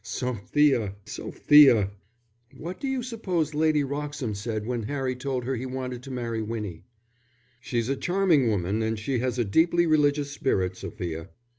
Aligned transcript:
"Sophia, 0.03 0.95
Sophia!" 1.05 1.91
"What 2.57 2.79
do 2.79 2.87
you 2.87 3.03
suppose 3.03 3.53
Lady 3.53 3.83
Wroxham 3.83 4.33
said 4.33 4.65
when 4.65 4.81
Harry 4.81 5.15
told 5.15 5.43
her 5.45 5.55
he 5.55 5.67
wanted 5.67 6.01
to 6.01 6.09
marry 6.09 6.41
Winnie?" 6.41 6.85
"She's 7.59 7.87
a 7.87 7.95
charming 7.95 8.47
woman 8.47 8.81
and 8.81 8.97
she 8.97 9.19
has 9.19 9.37
a 9.37 9.45
deeply 9.45 9.85
religious 9.85 10.31
spirit, 10.31 10.75
Sophia." 10.75 11.29